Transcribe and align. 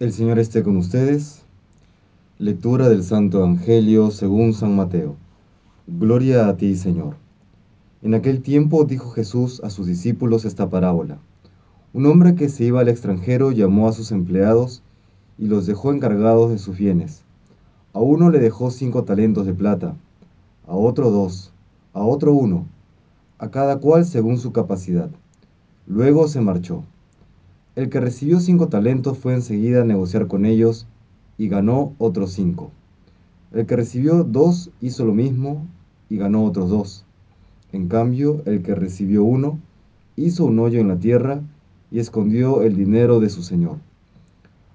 El 0.00 0.14
Señor 0.14 0.38
esté 0.38 0.62
con 0.62 0.78
ustedes. 0.78 1.42
Lectura 2.38 2.88
del 2.88 3.04
Santo 3.04 3.36
Evangelio 3.36 4.10
según 4.10 4.54
San 4.54 4.74
Mateo. 4.74 5.16
Gloria 5.86 6.48
a 6.48 6.56
ti, 6.56 6.74
Señor. 6.74 7.16
En 8.00 8.14
aquel 8.14 8.40
tiempo 8.40 8.84
dijo 8.84 9.10
Jesús 9.10 9.60
a 9.62 9.68
sus 9.68 9.86
discípulos 9.86 10.46
esta 10.46 10.70
parábola. 10.70 11.18
Un 11.92 12.06
hombre 12.06 12.34
que 12.34 12.48
se 12.48 12.64
iba 12.64 12.80
al 12.80 12.88
extranjero 12.88 13.52
llamó 13.52 13.88
a 13.88 13.92
sus 13.92 14.10
empleados 14.10 14.82
y 15.36 15.48
los 15.48 15.66
dejó 15.66 15.92
encargados 15.92 16.50
de 16.50 16.56
sus 16.56 16.78
bienes. 16.78 17.20
A 17.92 18.00
uno 18.00 18.30
le 18.30 18.38
dejó 18.38 18.70
cinco 18.70 19.04
talentos 19.04 19.44
de 19.44 19.52
plata, 19.52 19.96
a 20.66 20.76
otro 20.76 21.10
dos, 21.10 21.52
a 21.92 22.00
otro 22.00 22.32
uno, 22.32 22.64
a 23.36 23.50
cada 23.50 23.80
cual 23.80 24.06
según 24.06 24.38
su 24.38 24.50
capacidad. 24.50 25.10
Luego 25.86 26.26
se 26.26 26.40
marchó. 26.40 26.84
El 27.76 27.88
que 27.88 28.00
recibió 28.00 28.40
cinco 28.40 28.68
talentos 28.68 29.16
fue 29.16 29.32
enseguida 29.32 29.82
a 29.82 29.84
negociar 29.84 30.26
con 30.26 30.44
ellos 30.44 30.86
y 31.38 31.48
ganó 31.48 31.94
otros 31.98 32.32
cinco. 32.32 32.72
El 33.52 33.64
que 33.66 33.76
recibió 33.76 34.24
dos 34.24 34.70
hizo 34.80 35.04
lo 35.04 35.14
mismo 35.14 35.66
y 36.08 36.16
ganó 36.16 36.44
otros 36.44 36.68
dos. 36.68 37.04
En 37.72 37.86
cambio, 37.86 38.42
el 38.44 38.62
que 38.62 38.74
recibió 38.74 39.22
uno 39.22 39.60
hizo 40.16 40.46
un 40.46 40.58
hoyo 40.58 40.80
en 40.80 40.88
la 40.88 40.98
tierra 40.98 41.42
y 41.92 42.00
escondió 42.00 42.62
el 42.62 42.76
dinero 42.76 43.20
de 43.20 43.30
su 43.30 43.44
señor. 43.44 43.76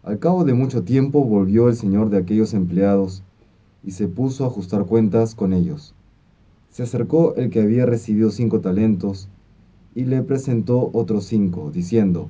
Al 0.03 0.19
cabo 0.19 0.45
de 0.45 0.53
mucho 0.53 0.83
tiempo 0.83 1.25
volvió 1.25 1.67
el 1.67 1.75
señor 1.75 2.09
de 2.09 2.17
aquellos 2.17 2.53
empleados 2.53 3.23
y 3.83 3.91
se 3.91 4.07
puso 4.07 4.45
a 4.45 4.47
ajustar 4.47 4.85
cuentas 4.85 5.35
con 5.35 5.51
ellos. 5.51 5.93
Se 6.71 6.83
acercó 6.83 7.35
el 7.35 7.49
que 7.49 7.61
había 7.61 7.85
recibido 7.85 8.31
cinco 8.31 8.61
talentos 8.61 9.27
y 9.93 10.05
le 10.05 10.21
presentó 10.21 10.89
otros 10.93 11.25
cinco, 11.25 11.71
diciendo, 11.71 12.29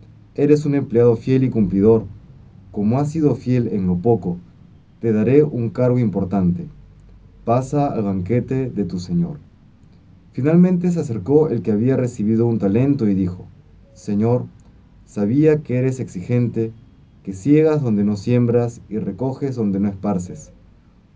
Eres 0.35 0.65
un 0.65 0.75
empleado 0.75 1.17
fiel 1.17 1.43
y 1.43 1.49
cumplidor. 1.49 2.05
Como 2.71 2.99
has 2.99 3.11
sido 3.11 3.35
fiel 3.35 3.67
en 3.67 3.85
lo 3.85 3.97
poco, 3.97 4.37
te 5.01 5.11
daré 5.11 5.43
un 5.43 5.69
cargo 5.71 5.99
importante. 5.99 6.67
Pasa 7.43 7.87
al 7.87 8.03
banquete 8.03 8.69
de 8.69 8.85
tu 8.85 8.99
Señor. 8.99 9.39
Finalmente 10.31 10.89
se 10.89 11.01
acercó 11.01 11.49
el 11.49 11.61
que 11.61 11.73
había 11.73 11.97
recibido 11.97 12.47
un 12.47 12.59
talento 12.59 13.09
y 13.09 13.13
dijo, 13.13 13.45
Señor, 13.93 14.45
sabía 15.05 15.63
que 15.63 15.75
eres 15.75 15.99
exigente, 15.99 16.71
que 17.23 17.33
ciegas 17.33 17.81
donde 17.81 18.05
no 18.05 18.15
siembras 18.15 18.79
y 18.87 18.99
recoges 18.99 19.57
donde 19.57 19.81
no 19.81 19.89
esparces. 19.89 20.53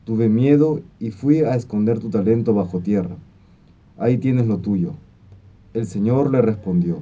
Tuve 0.03 0.27
miedo 0.27 0.81
y 0.99 1.11
fui 1.11 1.39
a 1.39 1.55
esconder 1.55 1.99
tu 1.99 2.09
talento 2.09 2.53
bajo 2.53 2.81
tierra. 2.81 3.15
Ahí 3.97 4.17
tienes 4.17 4.47
lo 4.47 4.57
tuyo. 4.57 4.91
El 5.73 5.87
Señor 5.87 6.31
le 6.31 6.41
respondió, 6.41 6.99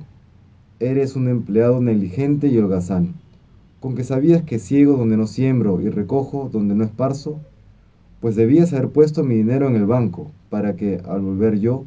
Eres 0.84 1.16
un 1.16 1.30
empleado 1.30 1.80
negligente 1.80 2.50
y 2.50 2.58
holgazán, 2.58 3.14
con 3.80 3.96
que 3.96 4.04
sabías 4.04 4.42
que 4.42 4.60
ciego 4.60 4.98
donde 4.98 5.16
no 5.16 5.28
siembro 5.28 5.80
y 5.80 5.88
recojo 5.88 6.50
donde 6.52 6.76
no 6.76 6.84
esparzo, 6.84 7.40
pues 8.20 8.36
debías 8.36 8.74
haber 8.74 8.90
puesto 8.90 9.24
mi 9.24 9.36
dinero 9.36 9.70
en 9.70 9.78
el 9.78 9.86
banco, 9.86 10.30
para 10.50 10.76
que, 10.76 11.00
al 11.08 11.22
volver 11.22 11.58
yo, 11.58 11.86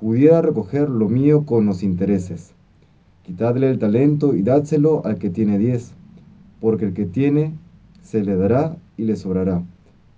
pudiera 0.00 0.40
recoger 0.40 0.88
lo 0.88 1.10
mío 1.10 1.44
con 1.44 1.66
los 1.66 1.82
intereses. 1.82 2.54
Quitadle 3.22 3.68
el 3.68 3.78
talento 3.78 4.34
y 4.34 4.40
dádselo 4.40 5.04
al 5.04 5.18
que 5.18 5.28
tiene 5.28 5.58
diez, 5.58 5.92
porque 6.58 6.86
el 6.86 6.94
que 6.94 7.04
tiene 7.04 7.52
se 8.02 8.24
le 8.24 8.34
dará 8.34 8.78
y 8.96 9.04
le 9.04 9.16
sobrará, 9.16 9.62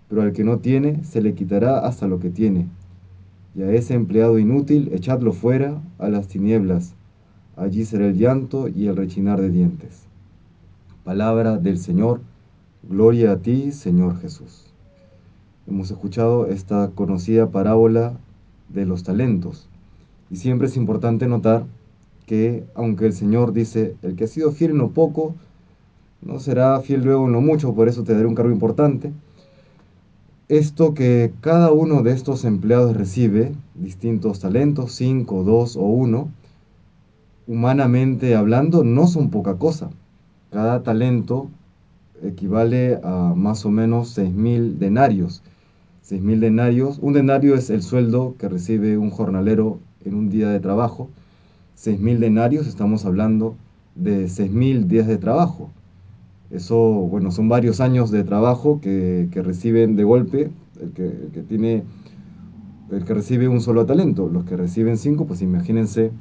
pero 0.08 0.22
al 0.22 0.32
que 0.32 0.44
no 0.44 0.58
tiene 0.58 1.02
se 1.02 1.20
le 1.20 1.34
quitará 1.34 1.80
hasta 1.80 2.06
lo 2.06 2.20
que 2.20 2.30
tiene. 2.30 2.68
Y 3.56 3.62
a 3.62 3.72
ese 3.72 3.94
empleado 3.94 4.38
inútil 4.38 4.90
echadlo 4.92 5.32
fuera 5.32 5.82
a 5.98 6.08
las 6.08 6.28
tinieblas 6.28 6.94
allí 7.56 7.84
será 7.84 8.06
el 8.06 8.18
llanto 8.18 8.68
y 8.68 8.86
el 8.86 8.96
rechinar 8.96 9.40
de 9.40 9.50
dientes. 9.50 10.02
Palabra 11.04 11.58
del 11.58 11.78
Señor, 11.78 12.20
gloria 12.82 13.32
a 13.32 13.36
ti, 13.38 13.72
Señor 13.72 14.20
Jesús. 14.20 14.72
Hemos 15.66 15.90
escuchado 15.90 16.46
esta 16.46 16.90
conocida 16.94 17.50
parábola 17.50 18.14
de 18.68 18.86
los 18.86 19.02
talentos 19.02 19.68
y 20.30 20.36
siempre 20.36 20.68
es 20.68 20.76
importante 20.76 21.26
notar 21.26 21.66
que 22.26 22.64
aunque 22.74 23.06
el 23.06 23.12
Señor 23.12 23.52
dice, 23.52 23.96
el 24.02 24.16
que 24.16 24.24
ha 24.24 24.28
sido 24.28 24.52
fiel 24.52 24.72
en 24.72 24.78
lo 24.78 24.90
poco, 24.90 25.34
no 26.22 26.40
será 26.40 26.80
fiel 26.80 27.04
luego 27.04 27.26
en 27.26 27.32
lo 27.32 27.40
mucho, 27.40 27.74
por 27.74 27.88
eso 27.88 28.02
te 28.02 28.14
daré 28.14 28.26
un 28.26 28.34
cargo 28.34 28.52
importante. 28.52 29.12
Esto 30.48 30.94
que 30.94 31.32
cada 31.40 31.72
uno 31.72 32.02
de 32.02 32.12
estos 32.12 32.44
empleados 32.44 32.96
recibe, 32.96 33.52
distintos 33.74 34.40
talentos, 34.40 34.92
cinco, 34.92 35.42
dos 35.42 35.76
o 35.76 35.82
uno, 35.82 36.28
humanamente 37.46 38.34
hablando, 38.34 38.84
no 38.84 39.06
son 39.06 39.30
poca 39.30 39.54
cosa. 39.54 39.90
Cada 40.50 40.82
talento 40.82 41.48
equivale 42.22 43.00
a 43.02 43.34
más 43.36 43.64
o 43.66 43.70
menos 43.70 44.16
6.000 44.16 44.78
denarios. 44.78 45.42
6.000 46.08 46.38
denarios, 46.40 46.98
un 47.00 47.12
denario 47.14 47.54
es 47.54 47.70
el 47.70 47.82
sueldo 47.82 48.34
que 48.38 48.48
recibe 48.48 48.98
un 48.98 49.10
jornalero 49.10 49.78
en 50.04 50.14
un 50.14 50.30
día 50.30 50.48
de 50.48 50.60
trabajo. 50.60 51.08
6.000 51.78 52.18
denarios, 52.18 52.66
estamos 52.66 53.04
hablando 53.04 53.56
de 53.94 54.26
6.000 54.26 54.84
días 54.84 55.06
de 55.06 55.18
trabajo. 55.18 55.70
Eso, 56.50 56.76
bueno, 56.76 57.30
son 57.30 57.48
varios 57.48 57.80
años 57.80 58.10
de 58.10 58.22
trabajo 58.22 58.80
que, 58.80 59.28
reciben 59.34 59.96
de 59.96 60.04
golpe 60.04 60.50
el 60.80 60.92
que, 60.92 61.10
que, 61.32 61.42
tiene, 61.42 61.84
el 62.90 63.04
que 63.04 63.14
recibe 63.14 63.48
un 63.48 63.60
solo 63.60 63.86
talento. 63.86 64.28
Los 64.28 64.44
que 64.44 64.56
reciben 64.56 64.98
cinco, 64.98 65.26
pues 65.26 65.42
imagínense 65.42 66.12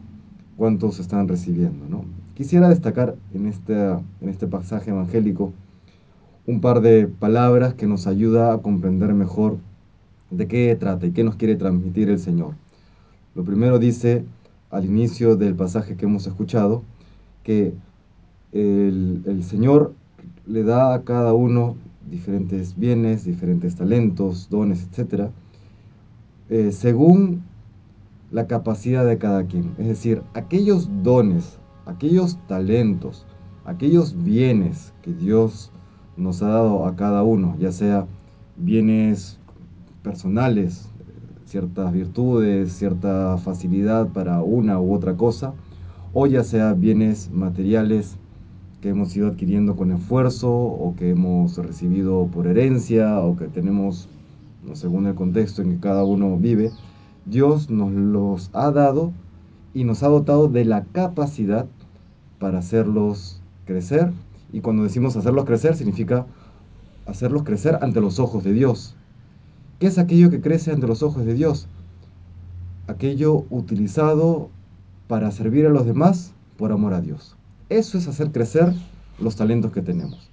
cuántos 0.58 1.00
están 1.00 1.28
recibiendo. 1.28 1.86
¿no? 1.90 2.06
Quisiera 2.36 2.70
destacar 2.70 3.16
en, 3.34 3.46
en 3.46 4.30
este 4.30 4.48
pasaje 4.48 4.92
evangélico 4.92 5.54
un 6.46 6.60
par 6.62 6.82
de 6.82 7.08
palabras 7.08 7.74
que 7.74 7.88
nos 7.88 8.08
ayuda 8.08 8.54
a 8.54 8.58
comprender 8.58 9.14
mejor 9.14 9.58
de 10.30 10.48
qué 10.48 10.76
trata 10.78 11.06
y 11.06 11.12
qué 11.12 11.24
nos 11.24 11.36
quiere 11.36 11.56
transmitir 11.56 12.10
el 12.10 12.20
Señor. 12.20 12.56
Lo 13.36 13.44
primero 13.44 13.80
dice 13.80 14.26
al 14.70 14.86
inicio 14.86 15.36
del 15.36 15.56
pasaje 15.56 15.96
que 15.96 16.06
hemos 16.06 16.28
escuchado 16.28 16.84
que 17.44 17.74
el, 18.52 19.44
Señor 19.44 19.94
le 20.46 20.64
da 20.64 20.94
a 20.94 21.04
cada 21.04 21.34
uno 21.34 21.76
diferentes 22.10 22.78
bienes, 22.78 23.24
diferentes 23.24 23.76
talentos, 23.76 24.50
dones, 24.50 24.88
etc., 24.92 25.30
eh, 26.50 26.72
según 26.72 27.44
la 28.34 28.48
capacidad 28.48 29.06
de 29.06 29.20
cada 29.20 29.46
quien. 29.46 29.76
Es 29.78 29.88
decir, 29.88 30.24
aquellos 30.34 30.90
dones, 31.04 31.60
aquellos 31.86 32.38
talentos, 32.48 33.26
aquellos 33.64 34.22
bienes 34.24 34.92
que 35.04 35.14
Dios 35.14 35.72
nos 36.18 36.42
ha 36.42 36.50
dado 36.50 36.86
a 36.86 36.96
cada 36.96 37.22
uno, 37.24 37.56
ya 37.60 37.72
sea 37.72 38.08
bienes 38.58 39.40
personales, 40.02 40.90
ciertas 41.46 41.94
virtudes, 41.94 42.74
cierta 42.74 43.38
facilidad 43.38 44.08
para 44.10 44.42
una 44.42 44.80
u 44.80 44.94
otra 44.94 45.16
cosa, 45.16 45.54
o 46.12 46.26
ya 46.26 46.44
sea 46.44 46.74
bienes 46.74 47.30
materiales 47.32 48.18
que 48.82 48.90
hemos 48.90 49.16
ido 49.16 49.28
adquiriendo 49.28 49.76
con 49.76 49.92
esfuerzo 49.92 50.52
o 50.52 50.96
que 50.96 51.12
hemos 51.12 51.58
recibido 51.58 52.28
por 52.34 52.48
herencia 52.48 53.20
o 53.20 53.38
que 53.38 53.46
tenemos, 53.46 54.10
según 54.74 55.06
el 55.06 55.14
contexto 55.14 55.62
en 55.62 55.74
que 55.74 55.80
cada 55.80 56.04
uno 56.04 56.36
vive, 56.38 56.72
Dios 57.26 57.70
nos 57.70 57.92
los 57.92 58.50
ha 58.54 58.72
dado 58.72 59.12
y 59.74 59.84
nos 59.84 60.04
ha 60.04 60.08
dotado 60.08 60.48
de 60.48 60.66
la 60.66 60.84
capacidad 60.86 61.66
para 62.40 62.60
hacerlos 62.60 63.42
crecer. 63.66 64.12
Y 64.52 64.62
cuando 64.62 64.84
decimos 64.84 65.16
hacerlos 65.16 65.46
crecer, 65.46 65.76
significa 65.76 66.26
hacerlos 67.06 67.44
crecer 67.44 67.80
ante 67.82 68.02
los 68.02 68.20
ojos 68.20 68.44
de 68.44 68.54
Dios. 68.54 68.96
¿Qué 69.80 69.88
es 69.88 69.98
aquello 69.98 70.30
que 70.30 70.42
crece 70.42 70.72
ante 70.72 70.88
los 70.88 71.04
ojos 71.04 71.26
de 71.26 71.34
Dios? 71.34 71.68
Aquello 72.88 73.46
utilizado 73.50 74.50
para 75.08 75.32
servir 75.32 75.66
a 75.66 75.70
los 75.70 75.86
demás 75.86 76.34
por 76.58 76.72
amor 76.72 76.94
a 76.94 77.02
Dios. 77.02 77.36
Eso 77.70 77.98
es 77.98 78.08
hacer 78.08 78.32
crecer 78.32 78.74
los 79.20 79.36
talentos 79.36 79.72
que 79.72 79.82
tenemos. 79.82 80.30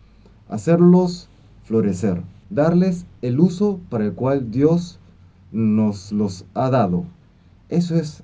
Hacerlos 0.49 1.29
florecer. 1.65 2.23
Darles 2.51 3.07
el 3.23 3.41
uso 3.41 3.81
para 3.91 4.05
el 4.05 4.13
cual 4.13 4.51
Dios 4.51 5.00
nos 5.53 6.13
los 6.13 6.45
ha 6.55 6.71
dado. 6.71 7.05
Eso 7.69 7.97
es 7.97 8.23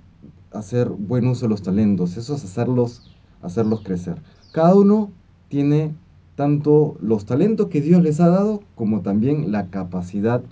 hacer 0.53 0.89
buen 0.89 1.27
uso 1.27 1.47
de 1.47 1.51
los 1.51 1.63
talentos, 1.63 2.17
eso 2.17 2.35
es 2.35 2.45
hacerlos, 2.45 3.11
hacerlos 3.43 3.83
crecer. 3.83 4.17
Cada 4.53 4.75
uno 4.75 5.11
tiene 5.49 5.95
tanto 6.35 6.97
los 7.01 7.25
talentos 7.25 7.69
que 7.69 7.81
Dios 7.81 8.03
les 8.03 8.21
ha 8.21 8.29
dado 8.29 8.63
como 8.75 9.01
también 9.01 9.53
la 9.53 9.69
capacidad 9.69 10.43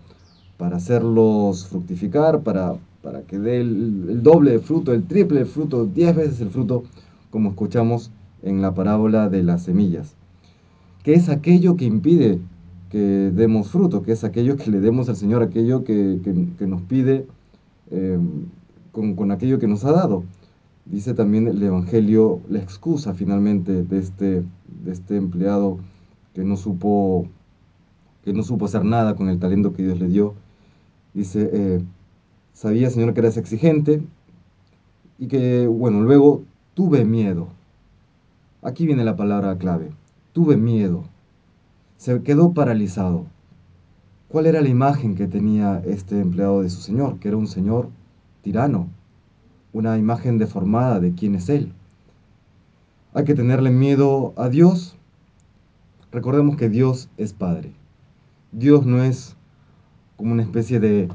para 0.56 0.76
hacerlos 0.76 1.66
fructificar, 1.66 2.42
para, 2.42 2.76
para 3.02 3.22
que 3.22 3.38
dé 3.38 3.60
el, 3.60 4.22
doble 4.22 4.52
de 4.52 4.58
fruto, 4.60 4.92
el 4.92 5.04
triple 5.04 5.40
de 5.40 5.44
fruto, 5.46 5.86
diez 5.86 6.14
veces 6.14 6.40
el 6.40 6.50
fruto, 6.50 6.84
como 7.30 7.50
escuchamos 7.50 8.10
en 8.42 8.62
la 8.62 8.74
parábola 8.74 9.28
de 9.28 9.42
las 9.42 9.62
semillas. 9.62 10.14
¿Qué 11.02 11.14
es 11.14 11.28
aquello 11.28 11.76
que 11.76 11.84
impide 11.84 12.40
que 12.94 13.32
demos 13.34 13.72
fruto? 13.72 14.04
¿Qué 14.04 14.12
es 14.12 14.22
aquello 14.22 14.56
que 14.56 14.70
le 14.70 14.78
demos 14.78 15.08
al 15.08 15.16
Señor? 15.16 15.42
Aquello 15.42 15.82
que, 15.82 16.20
que, 16.22 16.46
que 16.56 16.66
nos 16.68 16.80
pide 16.82 17.26
eh, 17.90 18.20
con, 18.92 19.16
con 19.16 19.32
aquello 19.32 19.58
que 19.58 19.66
nos 19.66 19.84
ha 19.84 19.90
dado. 19.90 20.22
Dice 20.84 21.12
también 21.12 21.48
el 21.48 21.60
Evangelio 21.60 22.38
la 22.48 22.60
excusa 22.60 23.12
finalmente 23.12 23.82
de 23.82 23.98
este, 23.98 24.44
de 24.84 24.92
este 24.92 25.16
empleado 25.16 25.78
que 26.34 26.44
no 26.44 26.56
supo 26.56 27.26
que 28.24 28.32
no 28.32 28.44
supo 28.44 28.66
hacer 28.66 28.84
nada 28.84 29.16
con 29.16 29.28
el 29.28 29.40
talento 29.40 29.72
que 29.72 29.82
Dios 29.82 29.98
le 29.98 30.06
dio. 30.06 30.34
Dice, 31.14 31.50
eh, 31.52 31.80
sabía, 32.52 32.90
Señor, 32.90 33.12
que 33.12 33.18
eras 33.18 33.36
exigente 33.36 34.04
y 35.18 35.26
que, 35.26 35.66
bueno, 35.66 36.00
luego 36.00 36.44
tuve 36.74 37.04
miedo. 37.04 37.48
Aquí 38.62 38.86
viene 38.86 39.02
la 39.02 39.16
palabra 39.16 39.58
clave. 39.58 39.90
Tuve 40.32 40.56
miedo. 40.56 41.12
Se 41.96 42.22
quedó 42.22 42.52
paralizado. 42.52 43.26
¿Cuál 44.28 44.46
era 44.46 44.60
la 44.60 44.68
imagen 44.68 45.14
que 45.14 45.28
tenía 45.28 45.82
este 45.86 46.20
empleado 46.20 46.62
de 46.62 46.70
su 46.70 46.80
Señor? 46.80 47.18
Que 47.18 47.28
era 47.28 47.36
un 47.36 47.46
Señor 47.46 47.88
tirano, 48.42 48.88
una 49.72 49.96
imagen 49.96 50.38
deformada 50.38 51.00
de 51.00 51.14
quién 51.14 51.34
es 51.34 51.48
Él. 51.48 51.72
Hay 53.14 53.24
que 53.24 53.34
tenerle 53.34 53.70
miedo 53.70 54.34
a 54.36 54.48
Dios. 54.48 54.96
Recordemos 56.10 56.56
que 56.56 56.68
Dios 56.68 57.08
es 57.16 57.32
Padre. 57.32 57.72
Dios 58.50 58.86
no 58.86 59.02
es 59.02 59.36
como 60.16 60.32
una 60.32 60.42
especie 60.42 60.80
de, 60.80 61.08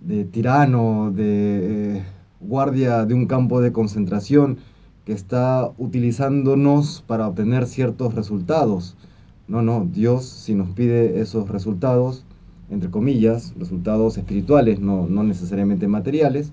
de 0.00 0.24
tirano, 0.24 1.10
de 1.12 1.96
eh, 1.98 2.04
guardia 2.40 3.04
de 3.04 3.14
un 3.14 3.26
campo 3.26 3.60
de 3.60 3.72
concentración 3.72 4.58
que 5.04 5.12
está 5.12 5.70
utilizándonos 5.78 7.02
para 7.06 7.28
obtener 7.28 7.66
ciertos 7.66 8.14
resultados. 8.14 8.96
No, 9.46 9.62
no, 9.62 9.86
Dios 9.92 10.24
si 10.24 10.54
nos 10.54 10.70
pide 10.70 11.20
esos 11.20 11.48
resultados, 11.48 12.24
entre 12.70 12.90
comillas, 12.90 13.52
resultados 13.58 14.16
espirituales, 14.16 14.80
no, 14.80 15.06
no 15.06 15.22
necesariamente 15.22 15.86
materiales, 15.86 16.52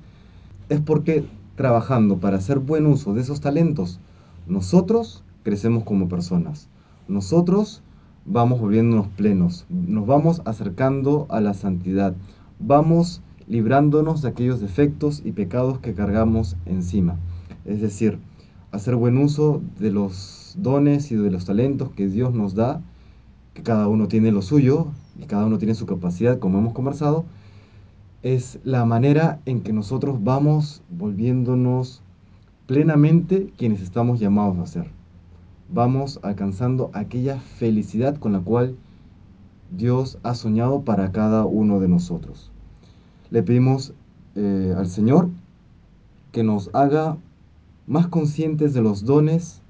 es 0.68 0.82
porque 0.82 1.24
trabajando 1.56 2.18
para 2.18 2.38
hacer 2.38 2.60
buen 2.60 2.86
uso 2.86 3.14
de 3.14 3.22
esos 3.22 3.40
talentos, 3.40 4.00
nosotros 4.48 5.24
crecemos 5.44 5.84
como 5.84 6.10
personas. 6.10 6.68
Nosotros 7.08 7.82
vamos 8.26 8.60
volviéndonos 8.60 9.08
plenos, 9.08 9.66
nos 9.70 10.06
vamos 10.06 10.42
acercando 10.46 11.28
a 11.30 11.40
la 11.40 11.54
santidad, 11.54 12.14
vamos 12.60 13.22
librándonos 13.48 14.22
de 14.22 14.30
aquellos 14.30 14.62
defectos 14.62 15.22
y 15.26 15.32
pecados 15.32 15.80
que 15.80 15.94
cargamos 15.94 16.56
encima. 16.66 17.18
Es 17.66 17.82
decir, 17.82 18.20
hacer 18.72 18.96
buen 18.96 19.18
uso 19.18 19.62
de 19.80 19.92
dones 20.58 21.12
y 21.12 21.16
de 21.16 21.32
los 21.32 21.46
talentos 21.46 21.92
que 21.92 22.08
Dios 22.08 22.34
nos 22.34 22.56
da, 22.56 22.82
que 23.54 23.64
cada 23.64 23.88
uno 23.88 24.08
tiene 24.08 24.32
lo 24.32 24.42
suyo 24.42 24.88
y 25.20 25.26
cada 25.26 25.46
uno 25.46 25.58
tiene 25.58 25.76
su 25.76 25.86
capacidad, 25.86 26.40
como 26.40 26.60
hemos 26.60 26.74
conversado, 26.74 27.26
es 28.24 28.60
la 28.64 28.86
manera 28.86 29.40
en 29.46 29.62
que 29.62 29.74
nosotros 29.74 30.24
vamos 30.24 30.84
volviéndonos 30.90 32.02
plenamente 32.68 33.52
quienes 33.58 33.82
estamos 33.82 34.20
llamados 34.20 34.58
a 34.60 34.68
ser. 34.68 34.88
Vamos 35.74 36.20
alcanzando 36.22 36.92
aquella 36.94 37.40
felicidad 37.40 38.18
con 38.18 38.34
la 38.34 38.40
cual 38.40 38.76
Dios 39.72 40.20
ha 40.24 40.36
soñado 40.36 40.82
para 40.82 41.12
cada 41.12 41.46
uno 41.46 41.80
de 41.80 41.88
nosotros. 41.88 42.52
Le 43.30 43.42
pedimos 43.42 43.94
eh, 44.36 44.74
al 44.78 44.88
Señor 44.88 45.30
que 46.32 46.44
nos 46.44 46.70
haga 46.74 47.18
más 47.88 48.08
conscientes 48.08 48.74
de 48.74 48.82
los 48.82 49.04
dones 49.06 49.61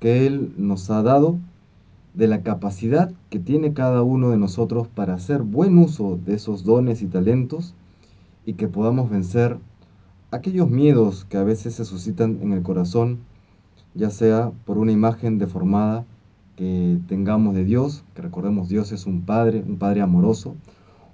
que 0.00 0.26
Él 0.26 0.52
nos 0.56 0.90
ha 0.90 1.02
dado, 1.02 1.38
de 2.14 2.26
la 2.26 2.42
capacidad 2.42 3.12
que 3.28 3.38
tiene 3.38 3.72
cada 3.72 4.02
uno 4.02 4.30
de 4.30 4.36
nosotros 4.36 4.88
para 4.88 5.14
hacer 5.14 5.42
buen 5.42 5.78
uso 5.78 6.18
de 6.24 6.34
esos 6.34 6.64
dones 6.64 7.02
y 7.02 7.06
talentos 7.06 7.74
y 8.44 8.54
que 8.54 8.68
podamos 8.68 9.10
vencer 9.10 9.58
aquellos 10.30 10.68
miedos 10.68 11.24
que 11.24 11.36
a 11.36 11.44
veces 11.44 11.74
se 11.74 11.84
suscitan 11.84 12.38
en 12.42 12.52
el 12.52 12.62
corazón, 12.62 13.18
ya 13.94 14.10
sea 14.10 14.52
por 14.64 14.78
una 14.78 14.92
imagen 14.92 15.38
deformada 15.38 16.04
que 16.56 16.98
tengamos 17.08 17.54
de 17.54 17.64
Dios, 17.64 18.04
que 18.14 18.22
recordemos 18.22 18.68
Dios 18.68 18.92
es 18.92 19.06
un 19.06 19.22
Padre, 19.22 19.64
un 19.66 19.76
Padre 19.76 20.00
amoroso, 20.00 20.56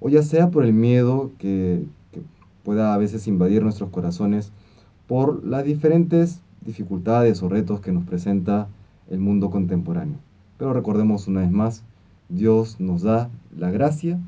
o 0.01 0.09
ya 0.09 0.23
sea 0.23 0.51
por 0.51 0.65
el 0.65 0.73
miedo 0.73 1.31
que, 1.39 1.85
que 2.13 2.23
pueda 2.65 2.95
a 2.95 2.99
veces 2.99 3.27
invadir 3.27 3.63
nuestros 3.63 3.91
corazones 3.91 4.51
por 5.07 5.45
las 5.45 5.65
diferentes 5.65 6.41
dificultades 6.63 7.43
o 7.43 7.49
retos 7.49 7.81
que 7.81 7.93
nos 7.93 8.05
presenta 8.05 8.69
el 9.11 9.19
mundo 9.19 9.51
contemporáneo. 9.51 10.19
Pero 10.59 10.73
recordemos 10.73 11.29
una 11.29 11.41
vez 11.41 11.51
más, 11.51 11.83
Dios 12.29 12.81
nos 12.81 13.03
da 13.03 13.31
la 13.57 13.71
gracia 13.71 14.19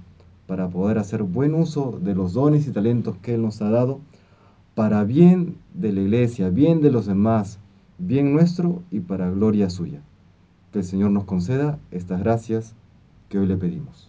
para 0.46 0.68
poder 0.68 0.98
hacer 0.98 1.22
buen 1.22 1.54
uso 1.54 1.98
de 2.02 2.14
los 2.14 2.32
dones 2.32 2.66
y 2.66 2.70
talentos 2.70 3.16
que 3.18 3.34
Él 3.34 3.42
nos 3.42 3.60
ha 3.60 3.70
dado 3.70 4.00
para 4.74 5.04
bien 5.04 5.56
de 5.74 5.92
la 5.92 6.00
iglesia, 6.00 6.50
bien 6.50 6.80
de 6.80 6.90
los 6.90 7.06
demás, 7.06 7.58
bien 7.98 8.32
nuestro 8.32 8.82
y 8.90 9.00
para 9.00 9.30
gloria 9.30 9.70
suya. 9.70 10.00
Que 10.72 10.80
el 10.80 10.84
Señor 10.84 11.10
nos 11.10 11.24
conceda 11.24 11.78
estas 11.90 12.20
gracias 12.20 12.74
que 13.28 13.38
hoy 13.38 13.46
le 13.46 13.56
pedimos. 13.56 14.08